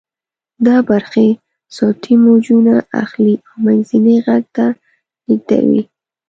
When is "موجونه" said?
2.25-2.73